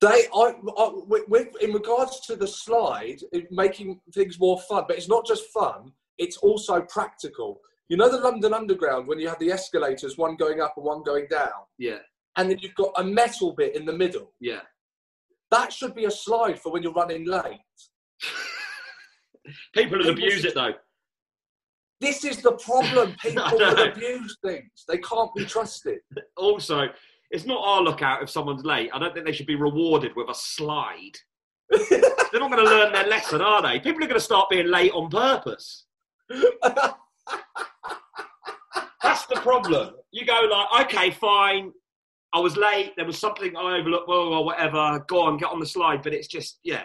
They, 0.00 0.26
I, 0.34 0.54
I 0.78 0.90
with, 1.06 1.48
in 1.60 1.72
regards 1.72 2.20
to 2.26 2.36
the 2.36 2.46
slide, 2.46 3.18
making 3.50 4.00
things 4.14 4.38
more 4.40 4.60
fun, 4.62 4.84
but 4.88 4.96
it's 4.96 5.08
not 5.08 5.26
just 5.26 5.44
fun; 5.52 5.92
it's 6.18 6.36
also 6.38 6.82
practical. 6.82 7.60
You 7.88 7.96
know 7.96 8.08
the 8.10 8.18
London 8.18 8.54
Underground 8.54 9.06
when 9.06 9.18
you 9.20 9.28
have 9.28 9.38
the 9.38 9.50
escalators, 9.50 10.16
one 10.16 10.36
going 10.36 10.60
up 10.60 10.74
and 10.76 10.84
one 10.86 11.02
going 11.02 11.26
down, 11.30 11.50
Yeah, 11.78 11.98
and 12.36 12.50
then 12.50 12.58
you've 12.60 12.74
got 12.74 12.92
a 12.96 13.04
metal 13.04 13.52
bit 13.52 13.76
in 13.76 13.84
the 13.86 13.92
middle. 13.92 14.32
yeah. 14.40 14.60
That 15.50 15.72
should 15.72 15.94
be 15.94 16.06
a 16.06 16.10
slide 16.10 16.58
for 16.58 16.72
when 16.72 16.82
you're 16.82 16.92
running 16.92 17.26
late. 17.26 17.60
People 19.74 19.98
would 19.98 20.08
abuse 20.08 20.44
it 20.44 20.54
though. 20.54 20.72
This 22.00 22.24
is 22.24 22.42
the 22.42 22.52
problem. 22.52 23.14
People 23.22 23.44
will 23.52 23.88
abuse 23.88 24.36
things. 24.44 24.84
They 24.88 24.98
can't 24.98 25.32
be 25.34 25.44
trusted. 25.44 26.00
Also, 26.36 26.88
it's 27.30 27.44
not 27.46 27.60
our 27.62 27.82
lookout 27.82 28.22
if 28.22 28.30
someone's 28.30 28.64
late. 28.64 28.90
I 28.92 28.98
don't 28.98 29.12
think 29.14 29.26
they 29.26 29.32
should 29.32 29.46
be 29.46 29.54
rewarded 29.54 30.12
with 30.16 30.28
a 30.28 30.34
slide. 30.34 31.12
They're 31.70 32.00
not 32.40 32.50
going 32.50 32.64
to 32.64 32.70
learn 32.70 32.92
their 32.92 33.06
lesson, 33.06 33.40
are 33.40 33.62
they? 33.62 33.78
People 33.78 34.02
are 34.02 34.08
going 34.08 34.14
to 34.14 34.20
start 34.20 34.50
being 34.50 34.66
late 34.68 34.92
on 34.92 35.08
purpose. 35.08 35.86
That's 39.14 39.26
the 39.26 39.36
problem. 39.36 39.94
You 40.10 40.26
go 40.26 40.48
like, 40.50 40.86
okay, 40.86 41.10
fine. 41.12 41.70
I 42.32 42.40
was 42.40 42.56
late. 42.56 42.94
There 42.96 43.06
was 43.06 43.16
something 43.16 43.56
I 43.56 43.78
overlooked. 43.78 44.08
Well, 44.08 44.34
or 44.34 44.44
whatever. 44.44 45.04
Go 45.06 45.22
on, 45.22 45.36
get 45.36 45.50
on 45.50 45.60
the 45.60 45.66
slide. 45.66 46.02
But 46.02 46.14
it's 46.14 46.26
just, 46.26 46.58
yeah, 46.64 46.82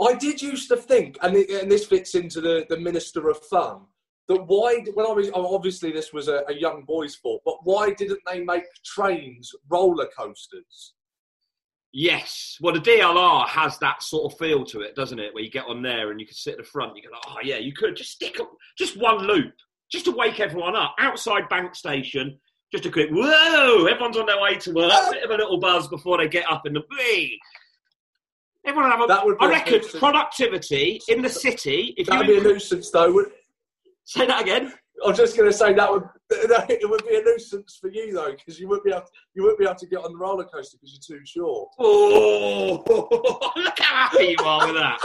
I 0.00 0.14
did 0.14 0.40
used 0.40 0.68
to 0.68 0.76
think, 0.78 1.18
and, 1.20 1.36
and 1.36 1.70
this 1.70 1.84
fits 1.84 2.14
into 2.14 2.40
the, 2.40 2.64
the 2.70 2.78
Minister 2.78 3.28
of 3.28 3.44
Fun, 3.44 3.82
that 4.28 4.42
why, 4.46 4.82
when 4.94 5.04
I 5.04 5.12
was, 5.12 5.30
oh, 5.34 5.54
obviously 5.54 5.92
this 5.92 6.14
was 6.14 6.28
a, 6.28 6.44
a 6.48 6.54
young 6.54 6.84
boy's 6.86 7.14
fault, 7.14 7.42
but 7.44 7.56
why 7.64 7.92
didn't 7.92 8.20
they 8.26 8.40
make 8.40 8.64
trains 8.86 9.52
roller 9.68 10.08
coasters? 10.16 10.94
Yes. 11.92 12.56
Well, 12.62 12.72
the 12.72 12.80
DLR 12.80 13.46
has 13.48 13.76
that 13.80 14.02
sort 14.02 14.32
of 14.32 14.38
feel 14.38 14.64
to 14.64 14.80
it, 14.80 14.96
doesn't 14.96 15.18
it? 15.18 15.34
Where 15.34 15.44
you 15.44 15.50
get 15.50 15.66
on 15.66 15.82
there 15.82 16.10
and 16.10 16.18
you 16.18 16.24
can 16.24 16.36
sit 16.36 16.52
at 16.52 16.58
the 16.58 16.64
front. 16.64 16.96
You 16.96 17.02
go, 17.02 17.18
oh 17.26 17.36
yeah, 17.42 17.58
you 17.58 17.74
could 17.74 17.96
just 17.96 18.12
stick 18.12 18.40
up, 18.40 18.50
just 18.78 18.98
one 18.98 19.26
loop, 19.26 19.52
just 19.92 20.06
to 20.06 20.12
wake 20.12 20.40
everyone 20.40 20.74
up 20.74 20.94
outside 20.98 21.48
Bank 21.48 21.74
Station. 21.74 22.38
Just 22.72 22.86
a 22.86 22.90
quick 22.90 23.10
whoa! 23.10 23.84
Everyone's 23.84 24.16
on 24.16 24.26
their 24.26 24.40
way 24.40 24.56
to 24.56 24.72
work. 24.72 24.90
Oh. 24.92 25.12
Bit 25.12 25.24
of 25.24 25.30
a 25.30 25.36
little 25.36 25.58
buzz 25.58 25.88
before 25.88 26.18
they 26.18 26.28
get 26.28 26.50
up 26.50 26.66
in 26.66 26.72
the 26.72 26.82
bee. 26.90 27.38
Everyone 28.64 28.90
have 28.90 29.02
a. 29.02 29.06
That 29.06 29.26
would 29.26 29.36
I 29.40 29.48
reckon 29.48 29.74
nuisance. 29.74 29.98
productivity 29.98 31.00
in 31.08 31.20
the 31.20 31.28
city. 31.28 31.94
If 31.98 32.06
That'd 32.06 32.28
you 32.28 32.40
be 32.40 32.48
a 32.48 32.52
nuisance, 32.52 32.90
though. 32.90 33.12
Would, 33.12 33.26
say 34.04 34.26
that 34.26 34.40
again. 34.40 34.72
I 35.04 35.08
was 35.08 35.18
just 35.18 35.36
going 35.36 35.50
to 35.50 35.56
say 35.56 35.74
that 35.74 35.90
would 35.90 36.04
it 36.30 36.88
would 36.88 37.04
be 37.06 37.16
a 37.16 37.22
nuisance 37.22 37.76
for 37.80 37.90
you 37.90 38.14
though, 38.14 38.32
because 38.32 38.60
you 38.60 38.68
wouldn't 38.68 38.84
be 38.84 38.92
able 38.92 39.04
you 39.34 39.42
wouldn't 39.42 39.58
be 39.58 39.64
able 39.64 39.74
to 39.74 39.86
get 39.86 39.98
on 39.98 40.12
the 40.12 40.18
roller 40.18 40.44
coaster 40.44 40.78
because 40.80 40.98
you're 41.08 41.18
too 41.18 41.26
short. 41.26 41.68
Oh, 41.78 43.52
look 43.56 43.78
how 43.78 44.08
happy 44.08 44.36
you 44.38 44.44
are 44.44 44.66
with 44.66 44.76
that. 44.76 44.98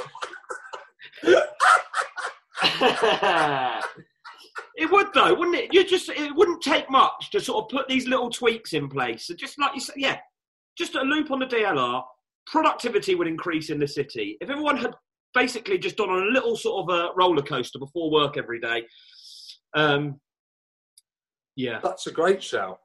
It 4.76 4.92
would 4.92 5.08
though, 5.14 5.34
wouldn't 5.34 5.58
it? 5.58 5.74
You 5.74 5.86
just 5.86 6.10
it 6.10 6.36
wouldn't 6.36 6.62
take 6.62 6.90
much 6.90 7.32
to 7.32 7.40
sort 7.40 7.66
of 7.66 7.70
put 7.70 7.88
these 7.88 8.08
little 8.08 8.30
tweaks 8.30 8.74
in 8.74 8.90
place. 8.90 9.28
So 9.28 9.34
just 9.34 9.60
like 9.60 9.74
you 9.76 9.82
said, 9.82 9.96
yeah, 9.98 10.18
just 10.78 10.96
a 10.96 11.02
loop 11.02 11.32
on 11.32 11.40
the 11.40 11.46
DLR, 11.46 12.04
productivity 12.46 13.16
would 13.16 13.28
increase 13.28 13.70
in 13.70 13.80
the 13.80 13.88
city. 13.88 14.38
If 14.42 14.50
everyone 14.50 14.78
had 14.78 14.94
basically 15.34 15.78
just 15.78 15.98
done 15.98 16.10
on 16.10 16.28
a 16.28 16.32
little 16.32 16.56
sort 16.56 16.90
of 16.90 16.96
a 16.96 17.10
roller 17.16 17.42
coaster 17.42 17.80
before 17.80 18.12
work 18.12 18.38
every 18.38 18.60
day, 18.60 18.86
um, 19.76 20.20
yeah, 21.58 21.80
That's 21.84 22.06
a 22.06 22.12
great 22.12 22.42
shout. 22.42 22.80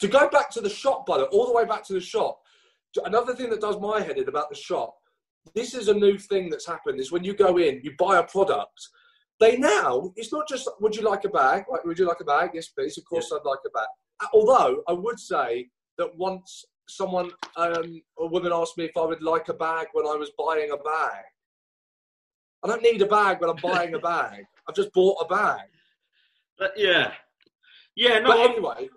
To 0.00 0.08
go 0.08 0.28
back 0.30 0.50
to 0.52 0.62
the 0.62 0.70
shop, 0.70 1.06
by 1.06 1.18
the 1.18 1.24
all 1.26 1.46
the 1.46 1.52
way 1.52 1.66
back 1.66 1.84
to 1.84 1.92
the 1.92 2.00
shop. 2.00 2.40
Another 3.04 3.34
thing 3.34 3.50
that 3.50 3.60
does 3.60 3.78
my 3.78 4.00
head 4.00 4.18
in 4.18 4.28
about 4.28 4.48
the 4.48 4.56
shop. 4.56 4.96
This 5.54 5.74
is 5.74 5.88
a 5.88 5.94
new 5.94 6.18
thing 6.18 6.48
that's 6.48 6.66
happened. 6.66 7.00
Is 7.00 7.12
when 7.12 7.22
you 7.22 7.34
go 7.34 7.58
in, 7.58 7.80
you 7.84 7.92
buy 7.98 8.18
a 8.18 8.22
product. 8.22 8.88
They 9.42 9.56
now, 9.56 10.12
it's 10.14 10.32
not 10.32 10.46
just 10.46 10.68
would 10.80 10.94
you 10.94 11.02
like 11.02 11.24
a 11.24 11.28
bag? 11.28 11.64
Like, 11.68 11.84
would 11.84 11.98
you 11.98 12.06
like 12.06 12.20
a 12.20 12.24
bag? 12.24 12.50
Yes, 12.54 12.68
please. 12.68 12.96
Of 12.96 13.04
course, 13.04 13.32
I'd 13.32 13.44
like 13.44 13.58
a 13.66 13.70
bag. 13.70 13.88
Uh, 14.20 14.26
Although 14.34 14.84
I 14.86 14.92
would 14.92 15.18
say 15.18 15.68
that 15.98 16.16
once 16.16 16.64
someone, 16.88 17.32
um, 17.56 18.00
a 18.20 18.26
woman 18.26 18.52
asked 18.52 18.78
me 18.78 18.84
if 18.84 18.96
I 18.96 19.04
would 19.04 19.20
like 19.20 19.48
a 19.48 19.54
bag 19.54 19.88
when 19.94 20.06
I 20.06 20.14
was 20.14 20.30
buying 20.38 20.70
a 20.70 20.76
bag. 20.76 21.24
I 22.62 22.68
don't 22.68 22.82
need 22.84 23.02
a 23.02 23.06
bag 23.06 23.40
when 23.40 23.50
I'm 23.50 23.56
buying 23.60 23.92
a 23.94 23.98
bag. 24.14 24.44
I've 24.68 24.76
just 24.76 24.92
bought 24.92 25.16
a 25.20 25.26
bag. 25.26 25.66
But 26.56 26.74
yeah, 26.76 27.10
yeah. 27.96 28.20
No, 28.20 28.28
But 28.28 28.50
anyway. 28.50 28.88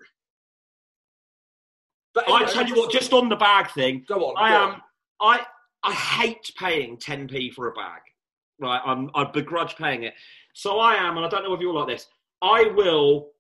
But 2.14 2.30
I 2.30 2.46
tell 2.46 2.68
you 2.68 2.76
what, 2.76 2.92
just 2.92 3.14
on 3.14 3.30
the 3.30 3.36
bag 3.36 3.72
thing, 3.72 4.06
Go 4.08 4.28
on. 4.28 4.36
I 4.38 4.54
am. 4.54 4.70
on. 4.70 4.82
I 5.22 5.46
I 5.82 5.92
hate 5.92 6.52
paying 6.56 6.98
10p 6.98 7.54
for 7.56 7.68
a 7.68 7.74
bag. 7.74 8.02
Right, 8.60 8.82
I'm, 8.86 9.10
I 9.16 9.26
begrudge 9.26 9.76
paying 9.76 10.04
it. 10.04 10.14
So 10.54 10.80
I 10.80 10.96
am, 10.96 11.18
and 11.18 11.26
I 11.26 11.30
don't 11.30 11.44
know 11.44 11.54
if 11.54 11.60
you're 11.60 11.74
like 11.74 11.88
this. 11.88 12.08
I 12.42 12.72
will 12.76 13.32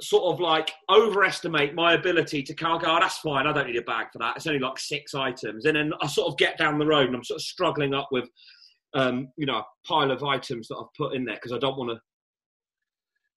sort 0.00 0.32
of 0.32 0.40
like 0.40 0.72
overestimate 0.90 1.74
my 1.74 1.94
ability 1.94 2.42
to 2.42 2.54
go, 2.54 2.78
oh, 2.80 2.98
that's 3.00 3.18
fine. 3.18 3.46
I 3.46 3.52
don't 3.52 3.66
need 3.66 3.76
a 3.76 3.82
bag 3.82 4.08
for 4.12 4.18
that. 4.18 4.36
It's 4.36 4.46
only 4.46 4.60
like 4.60 4.78
six 4.78 5.14
items, 5.14 5.64
and 5.64 5.76
then 5.76 5.92
I 6.00 6.06
sort 6.06 6.28
of 6.28 6.36
get 6.36 6.58
down 6.58 6.78
the 6.78 6.86
road 6.86 7.06
and 7.06 7.16
I'm 7.16 7.24
sort 7.24 7.38
of 7.38 7.42
struggling 7.42 7.94
up 7.94 8.08
with, 8.10 8.28
um, 8.94 9.28
you 9.36 9.46
know, 9.46 9.58
a 9.58 9.64
pile 9.86 10.10
of 10.10 10.22
items 10.22 10.68
that 10.68 10.76
I've 10.76 10.94
put 10.96 11.14
in 11.14 11.24
there 11.24 11.36
because 11.36 11.52
I 11.52 11.58
don't 11.58 11.78
want 11.78 11.90
to. 11.90 12.00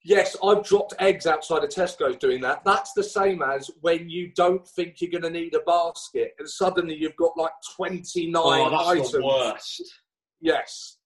Yes, 0.04 0.36
I've 0.44 0.64
dropped 0.64 0.96
eggs 1.00 1.28
outside 1.28 1.64
of 1.64 1.70
Tesco's 1.70 2.18
doing 2.18 2.42
that. 2.42 2.64
That's 2.66 2.92
the 2.94 3.04
same 3.04 3.44
as 3.44 3.70
when 3.82 4.10
you 4.10 4.32
don't 4.36 4.68
think 4.70 4.96
you're 5.00 5.12
going 5.12 5.32
to 5.32 5.40
need 5.40 5.54
a 5.54 5.60
basket 5.60 6.32
and 6.40 6.50
suddenly 6.50 6.96
you've 6.96 7.16
got 7.18 7.38
like 7.38 7.52
29 7.76 8.34
Oh, 8.36 8.70
that's 8.72 9.14
items. 9.14 9.94
Yes. 10.42 10.98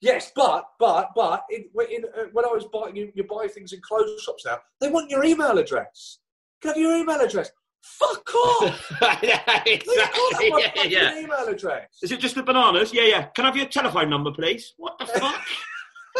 Yes, 0.00 0.32
but, 0.34 0.64
but, 0.80 1.10
but, 1.14 1.44
in, 1.48 1.66
in, 1.88 2.04
uh, 2.04 2.24
when 2.32 2.44
I 2.44 2.48
was 2.48 2.64
buying, 2.72 2.96
you, 2.96 3.12
you 3.14 3.22
buy 3.22 3.46
things 3.46 3.72
in 3.72 3.80
clothes 3.80 4.20
shops 4.20 4.44
now, 4.44 4.58
they 4.80 4.90
want 4.90 5.08
your 5.08 5.24
email 5.24 5.56
address. 5.56 6.18
Can 6.60 6.70
I 6.70 6.74
have 6.74 6.82
your 6.82 6.96
email 6.96 7.20
address? 7.20 7.52
Fuck 7.82 8.34
off! 8.34 8.92
yeah, 9.22 9.62
exactly. 9.64 10.52
Yeah, 10.58 10.82
yeah. 10.84 11.18
email 11.18 11.46
address. 11.46 11.88
Is 12.02 12.10
it 12.10 12.18
just 12.18 12.34
the 12.34 12.42
bananas? 12.42 12.92
Yeah, 12.92 13.04
yeah. 13.04 13.24
Can 13.26 13.44
I 13.44 13.48
have 13.48 13.56
your 13.56 13.66
telephone 13.66 14.10
number, 14.10 14.32
please? 14.32 14.74
What 14.76 14.98
the 14.98 15.06
fuck? 15.06 15.40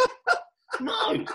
no. 0.79 1.25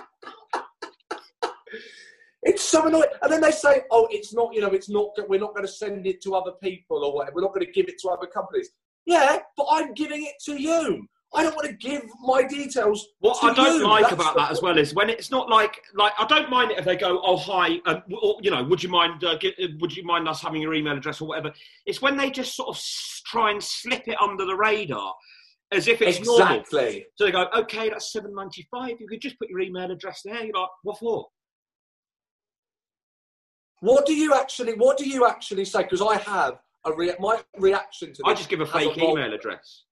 It's 2.43 2.63
so 2.63 2.87
annoying. 2.87 3.09
And 3.21 3.33
then 3.33 3.41
they 3.43 3.51
say, 3.51 3.83
oh, 3.91 4.09
it's 4.11 4.33
not, 4.33 4.55
you 4.55 4.63
know, 4.63 4.69
it's 4.69 4.89
not, 4.89 5.11
we're 5.29 5.41
not 5.41 5.55
going 5.55 5.67
to 5.67 5.73
send 5.73 6.07
it 6.07 6.23
to 6.23 6.35
other 6.35 6.53
people 6.63 7.05
or 7.05 7.15
whatever. 7.15 7.37
We're 7.37 7.43
not 7.43 7.53
going 7.53 7.67
to 7.67 7.73
give 7.73 7.89
it 7.89 7.99
to 8.03 8.09
other 8.09 8.27
companies. 8.27 8.71
Yeah, 9.09 9.39
but 9.57 9.67
I'm 9.71 9.95
giving 9.95 10.23
it 10.25 10.35
to 10.45 10.61
you. 10.61 11.09
I 11.35 11.43
don't 11.43 11.57
want 11.57 11.67
to 11.67 11.75
give 11.75 12.03
my 12.23 12.43
details. 12.43 13.07
What 13.21 13.43
I 13.43 13.55
don't 13.55 13.81
you. 13.81 13.89
like 13.89 14.03
That's 14.03 14.13
about 14.13 14.37
that 14.37 14.51
as 14.51 14.61
well 14.61 14.77
is 14.77 14.95
when 14.95 15.09
it's 15.09 15.31
not 15.31 15.49
like 15.49 15.81
like 15.95 16.13
I 16.19 16.27
don't 16.27 16.51
mind 16.51 16.73
it 16.73 16.79
if 16.79 16.85
they 16.85 16.97
go, 16.97 17.21
oh 17.25 17.39
hi, 17.39 17.81
uh, 17.87 18.01
or, 18.23 18.37
you 18.43 18.51
know, 18.51 18.63
would 18.65 18.83
you 18.83 18.91
mind 18.91 19.25
uh, 19.25 19.37
get, 19.39 19.55
uh, 19.63 19.69
would 19.81 19.97
you 19.97 20.05
mind 20.05 20.29
us 20.29 20.43
having 20.43 20.61
your 20.61 20.75
email 20.75 20.97
address 20.97 21.23
or 21.23 21.29
whatever? 21.29 21.53
It's 21.87 22.03
when 22.03 22.19
they 22.19 22.31
just 22.31 22.55
sort 22.55 22.69
of 22.69 22.83
try 23.25 23.51
and 23.51 23.63
slip 23.63 24.09
it 24.09 24.21
under 24.21 24.45
the 24.45 24.55
radar, 24.55 25.15
as 25.73 25.89
if 25.89 26.03
it's 26.03 26.21
normal. 26.21 26.61
Exactly. 26.61 27.07
So 27.15 27.25
they 27.25 27.33
go, 27.33 27.47
okay, 27.57 27.89
that's 27.89 28.13
seven 28.13 28.35
ninety 28.35 28.67
five. 28.71 29.01
You 29.01 29.09
could 29.09 29.23
just 29.23 29.39
put 29.39 29.49
your 29.49 29.61
email 29.61 29.91
address 29.91 30.21
there. 30.23 30.45
You're 30.45 30.55
like, 30.55 30.69
what 30.83 30.99
for? 30.99 31.27
What 33.81 34.05
do 34.05 34.15
you 34.15 34.35
actually? 34.35 34.75
What 34.75 34.99
do 34.99 35.09
you 35.09 35.27
actually 35.27 35.65
say? 35.65 35.83
Because 35.83 36.03
I 36.03 36.17
have 36.17 36.59
a 36.93 36.97
rea- 36.97 37.15
my 37.19 37.41
reaction 37.59 38.09
to. 38.09 38.23
This 38.23 38.23
I 38.27 38.35
just 38.35 38.49
give 38.49 38.61
a 38.61 38.67
fake 38.67 38.97
evolved. 38.97 39.19
email 39.19 39.33
address. 39.35 39.85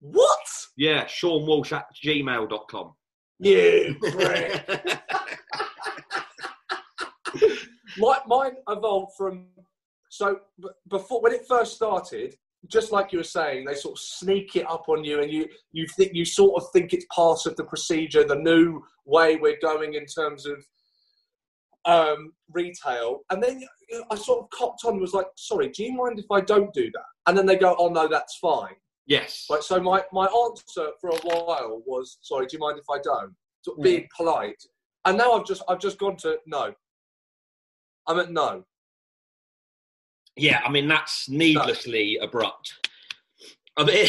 What? 0.00 0.46
Yeah, 0.76 1.06
Sean 1.06 1.46
Walsh 1.46 1.72
at 1.72 1.86
gmail.com. 2.04 2.94
You. 3.38 3.96
prick. 4.00 5.00
My, 7.98 8.18
mine 8.26 8.52
evolved 8.68 9.12
from 9.16 9.46
so 10.10 10.38
b- 10.60 10.68
before 10.88 11.20
when 11.22 11.32
it 11.32 11.46
first 11.48 11.74
started, 11.76 12.34
just 12.68 12.92
like 12.92 13.12
you 13.12 13.18
were 13.18 13.24
saying, 13.24 13.64
they 13.64 13.74
sort 13.74 13.94
of 13.94 13.98
sneak 14.00 14.56
it 14.56 14.68
up 14.68 14.88
on 14.88 15.04
you, 15.04 15.20
and 15.20 15.30
you 15.30 15.46
you 15.72 15.86
think 15.96 16.12
you 16.14 16.24
sort 16.24 16.62
of 16.62 16.70
think 16.72 16.92
it's 16.92 17.06
part 17.14 17.46
of 17.46 17.56
the 17.56 17.64
procedure, 17.64 18.24
the 18.24 18.34
new 18.36 18.80
way 19.06 19.36
we're 19.36 19.58
going 19.60 19.94
in 19.94 20.06
terms 20.06 20.46
of 20.46 20.64
um, 21.84 22.32
retail. 22.50 23.20
And 23.30 23.42
then 23.42 23.60
you 23.60 23.98
know, 23.98 24.04
I 24.10 24.14
sort 24.16 24.40
of 24.40 24.50
copped 24.50 24.84
on, 24.84 24.92
and 24.92 25.00
was 25.00 25.14
like, 25.14 25.26
"Sorry, 25.36 25.68
do 25.68 25.84
you 25.84 25.92
mind 25.92 26.18
if 26.18 26.30
I 26.30 26.40
don't 26.40 26.72
do 26.74 26.90
that?" 26.92 27.04
And 27.26 27.36
then 27.36 27.46
they 27.46 27.56
go, 27.56 27.74
"Oh 27.78 27.88
no, 27.88 28.08
that's 28.08 28.36
fine." 28.36 28.74
Yes. 29.06 29.46
Right, 29.50 29.62
so 29.62 29.80
my, 29.80 30.04
my 30.12 30.26
answer 30.26 30.88
for 31.00 31.10
a 31.10 31.16
while 31.24 31.82
was, 31.86 32.18
"Sorry, 32.22 32.46
do 32.46 32.56
you 32.56 32.60
mind 32.60 32.78
if 32.78 32.84
I 32.90 32.98
don't?" 33.02 33.34
Sort 33.62 33.78
of 33.78 33.84
being 33.84 34.08
polite, 34.16 34.62
and 35.04 35.18
now 35.18 35.32
I've 35.32 35.46
just 35.46 35.62
I've 35.68 35.80
just 35.80 35.98
gone 35.98 36.16
to 36.18 36.38
no. 36.46 36.72
I'm 38.06 38.18
at 38.18 38.30
no. 38.30 38.64
Yeah, 40.36 40.60
I 40.64 40.70
mean 40.70 40.88
that's 40.88 41.28
needlessly 41.28 42.16
abrupt. 42.22 42.88
I 43.76 43.84
mean, 43.84 44.08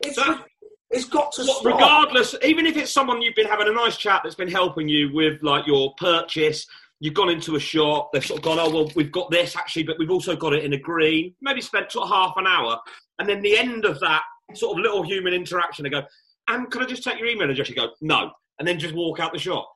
It's 0.00 0.16
That- 0.16 0.44
it's 0.90 1.04
got 1.04 1.32
to 1.32 1.44
stop. 1.44 1.64
regardless, 1.64 2.34
even 2.42 2.64
if 2.66 2.76
it's 2.76 2.90
someone 2.92 3.20
you've 3.20 3.34
been 3.34 3.46
having 3.48 3.68
a 3.68 3.72
nice 3.72 3.96
chat 3.96 4.20
that's 4.22 4.34
been 4.36 4.50
helping 4.50 4.88
you 4.88 5.12
with 5.12 5.42
like 5.42 5.66
your 5.66 5.94
purchase, 5.96 6.66
you've 7.00 7.14
gone 7.14 7.28
into 7.28 7.56
a 7.56 7.60
shop, 7.60 8.10
they've 8.12 8.24
sort 8.24 8.38
of 8.38 8.44
gone, 8.44 8.58
oh, 8.58 8.70
well, 8.70 8.90
we've 8.94 9.12
got 9.12 9.30
this 9.30 9.56
actually, 9.56 9.82
but 9.82 9.98
we've 9.98 10.10
also 10.10 10.34
got 10.36 10.52
it 10.54 10.64
in 10.64 10.72
a 10.72 10.78
green. 10.78 11.34
Maybe 11.40 11.60
spent 11.60 11.92
sort 11.92 12.08
of 12.08 12.14
half 12.14 12.34
an 12.36 12.46
hour. 12.46 12.78
And 13.18 13.28
then 13.28 13.42
the 13.42 13.58
end 13.58 13.84
of 13.84 14.00
that 14.00 14.22
sort 14.54 14.78
of 14.78 14.82
little 14.82 15.02
human 15.02 15.34
interaction, 15.34 15.82
they 15.84 15.90
go, 15.90 16.02
and 16.48 16.70
can 16.70 16.82
I 16.82 16.86
just 16.86 17.02
take 17.02 17.18
your 17.18 17.28
email 17.28 17.50
address? 17.50 17.68
You 17.68 17.74
go, 17.74 17.90
no. 18.00 18.30
And 18.58 18.66
then 18.66 18.78
just 18.78 18.94
walk 18.94 19.20
out 19.20 19.32
the 19.32 19.38
shop. 19.38 19.70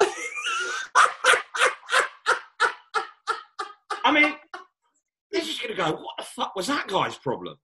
I 4.04 4.12
mean, 4.12 4.34
they're 5.30 5.42
just 5.42 5.62
going 5.62 5.74
to 5.74 5.82
go, 5.82 5.90
what 5.92 6.16
the 6.16 6.24
fuck 6.24 6.56
was 6.56 6.68
that 6.68 6.86
guy's 6.88 7.16
problem? 7.16 7.56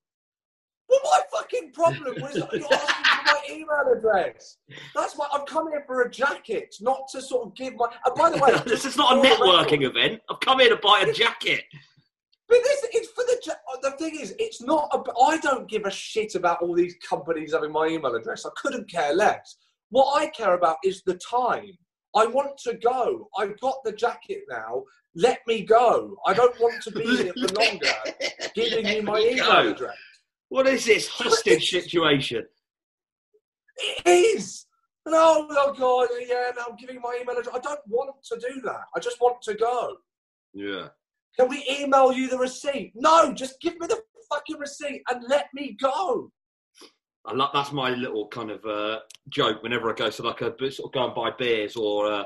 Well, 1.03 1.13
my 1.13 1.39
fucking 1.39 1.73
problem 1.73 2.23
was 2.23 2.37
you're 2.37 2.45
asking 2.45 3.05
for 3.05 3.25
my 3.25 3.41
email 3.51 3.97
address. 3.97 4.59
That's 4.95 5.15
why 5.17 5.29
I've 5.33 5.47
come 5.47 5.71
here 5.71 5.85
for 5.87 6.03
a 6.03 6.11
jacket, 6.11 6.75
not 6.81 7.09
to 7.13 7.23
sort 7.23 7.47
of 7.47 7.55
give 7.55 7.75
my. 7.77 7.87
And 8.05 8.15
by 8.15 8.31
the 8.31 8.39
way, 8.39 8.53
this 8.67 8.85
is 8.85 8.97
not 8.97 9.17
a 9.17 9.29
networking 9.29 9.85
event. 9.85 10.21
I've 10.31 10.41
come 10.41 10.61
here 10.61 10.71
to 10.71 10.77
buy 10.77 11.05
a 11.07 11.13
jacket. 11.13 11.65
But 12.49 12.59
this, 12.63 12.87
it's 12.93 13.09
for 13.11 13.25
the. 13.25 13.35
The 13.83 13.91
thing 13.93 14.19
is, 14.21 14.35
it's 14.39 14.63
not. 14.63 14.89
A, 14.93 15.23
I 15.23 15.39
don't 15.39 15.69
give 15.69 15.85
a 15.85 15.91
shit 15.91 16.35
about 16.35 16.63
all 16.63 16.75
these 16.75 16.95
companies 17.09 17.53
having 17.53 17.73
my 17.73 17.87
email 17.87 18.15
address. 18.15 18.47
I 18.47 18.51
couldn't 18.57 18.91
care 18.91 19.15
less. 19.15 19.57
What 19.91 20.21
I 20.21 20.29
care 20.29 20.55
about 20.55 20.77
is 20.85 21.03
the 21.05 21.15
time. 21.15 21.77
I 22.17 22.27
want 22.27 22.57
to 22.59 22.75
go. 22.75 23.29
I've 23.37 23.59
got 23.61 23.77
the 23.85 23.93
jacket 23.93 24.43
now. 24.49 24.85
Let 25.17 25.41
me 25.47 25.63
go. 25.63 26.17
I 26.27 26.35
don't 26.35 26.59
want 26.61 26.83
to 26.85 26.91
be 26.93 27.05
here 27.05 27.33
for 27.33 27.55
longer. 27.61 27.87
Giving 28.55 28.87
you 28.87 29.03
my 29.03 29.19
email 29.19 29.47
go. 29.47 29.71
address. 29.71 29.97
What 30.55 30.69
is 30.69 30.85
this 30.85 31.09
hostage 31.09 31.69
situation? 31.69 32.47
It 33.77 34.09
is. 34.37 34.67
No, 35.05 35.49
oh 35.51 35.75
God, 35.77 36.09
yeah, 36.29 36.53
no, 36.55 36.67
I'm 36.71 36.77
giving 36.77 37.01
my 37.01 37.19
email 37.21 37.37
address. 37.37 37.57
I 37.57 37.59
don't 37.59 37.81
want 37.89 38.15
to 38.27 38.37
do 38.37 38.61
that. 38.61 38.83
I 38.95 39.01
just 39.01 39.21
want 39.21 39.43
to 39.43 39.55
go. 39.55 39.97
Yeah. 40.53 40.91
Can 41.37 41.49
we 41.49 41.67
email 41.69 42.13
you 42.13 42.29
the 42.29 42.39
receipt? 42.39 42.93
No, 42.95 43.33
just 43.33 43.61
give 43.61 43.81
me 43.81 43.89
the 43.89 44.01
fucking 44.31 44.61
receipt 44.61 45.03
and 45.11 45.25
let 45.29 45.49
me 45.55 45.77
go. 45.83 46.31
I 47.27 47.33
love, 47.35 47.51
that's 47.53 47.73
my 47.73 47.91
little 47.91 48.29
kind 48.29 48.53
of 48.53 48.65
uh, 48.65 49.01
joke 49.31 49.61
whenever 49.61 49.91
I 49.91 49.95
go 49.95 50.09
to 50.09 50.23
like 50.23 50.41
a 50.41 50.55
sort 50.71 50.87
of 50.87 50.93
go 50.93 51.07
and 51.07 51.15
buy 51.17 51.33
beers 51.37 51.75
or 51.75 52.07
uh, 52.07 52.25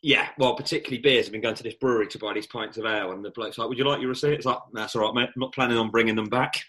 yeah, 0.00 0.28
well, 0.38 0.54
particularly 0.54 1.02
beers. 1.02 1.26
I've 1.26 1.32
been 1.32 1.40
going 1.40 1.56
to 1.56 1.64
this 1.64 1.74
brewery 1.74 2.06
to 2.06 2.18
buy 2.20 2.34
these 2.34 2.46
pints 2.46 2.78
of 2.78 2.86
ale, 2.86 3.10
and 3.10 3.24
the 3.24 3.30
bloke's 3.30 3.58
like, 3.58 3.68
"Would 3.68 3.78
you 3.78 3.84
like 3.84 4.00
your 4.00 4.10
receipt?" 4.10 4.34
It's 4.34 4.46
like, 4.46 4.58
"That's 4.72 4.94
all 4.94 5.02
right, 5.02 5.14
mate. 5.14 5.30
I'm 5.34 5.40
not 5.40 5.54
planning 5.54 5.78
on 5.78 5.90
bringing 5.90 6.14
them 6.14 6.28
back." 6.28 6.54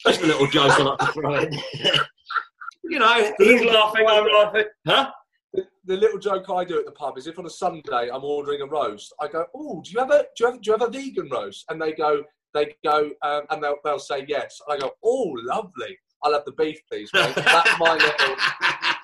Just 0.00 0.22
a 0.22 0.26
little 0.26 0.46
joke 0.46 0.78
I 0.78 0.82
like 0.82 0.98
to 0.98 1.06
throw 1.06 1.34
in. 1.34 1.52
you 2.84 2.98
know, 2.98 3.32
he's 3.38 3.64
laughing, 3.64 4.06
I'm 4.08 4.26
laughing. 4.32 4.64
Huh? 4.86 5.10
The, 5.54 5.66
the 5.84 5.96
little 5.96 6.18
joke 6.18 6.50
I 6.50 6.64
do 6.64 6.78
at 6.78 6.84
the 6.84 6.92
pub 6.92 7.16
is 7.18 7.26
if 7.26 7.38
on 7.38 7.46
a 7.46 7.50
Sunday 7.50 8.10
I'm 8.12 8.24
ordering 8.24 8.60
a 8.60 8.66
roast, 8.66 9.14
I 9.20 9.28
go, 9.28 9.46
"Oh, 9.54 9.80
do 9.82 9.90
you 9.90 9.98
have 9.98 10.10
a 10.10 10.24
do 10.36 10.44
you 10.44 10.50
have 10.50 10.60
do 10.60 10.70
you 10.70 10.78
have 10.78 10.88
a 10.88 10.90
vegan 10.90 11.28
roast?" 11.30 11.64
And 11.70 11.80
they 11.80 11.92
go, 11.92 12.24
they 12.52 12.74
go, 12.84 13.10
um, 13.22 13.42
and 13.50 13.62
they'll 13.62 13.78
they'll 13.84 13.98
say 13.98 14.24
yes. 14.28 14.60
I 14.68 14.76
go, 14.76 14.92
"Oh, 15.02 15.36
lovely. 15.42 15.96
I'll 16.22 16.32
have 16.32 16.44
the 16.44 16.52
beef, 16.52 16.78
please." 16.90 17.10
Mate. 17.14 17.34
That's 17.36 17.78
my 17.78 17.94
little 17.94 18.36